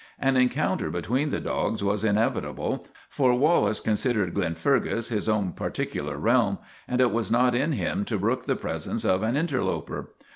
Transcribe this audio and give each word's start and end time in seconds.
An 0.19 0.35
encounter 0.35 0.89
between 0.89 1.29
the 1.29 1.39
dogs 1.39 1.83
was 1.83 2.03
inevitable, 2.03 2.87
for 3.07 3.35
Wallace 3.35 3.79
considered 3.79 4.33
Glenfergus 4.33 5.09
his 5.09 5.29
own 5.29 5.51
particular 5.51 6.17
realm 6.17 6.57
and 6.87 6.99
it 6.99 7.11
was 7.11 7.29
not 7.29 7.53
in 7.53 7.73
him 7.73 8.03
to 8.05 8.17
brook 8.17 8.45
the 8.47 8.55
presence 8.55 9.05
of 9.05 9.21
an 9.21 9.37
interloper. 9.37 10.09